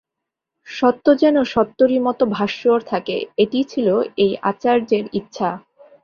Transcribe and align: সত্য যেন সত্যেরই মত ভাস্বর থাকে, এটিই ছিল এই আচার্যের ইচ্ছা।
সত্য 0.67 1.05
যেন 1.17 1.35
সত্যেরই 1.43 1.99
মত 1.99 2.19
ভাস্বর 2.31 2.79
থাকে, 2.83 3.15
এটিই 3.37 3.65
ছিল 3.69 3.87
এই 4.17 4.31
আচার্যের 4.41 5.05
ইচ্ছা। 5.13 5.49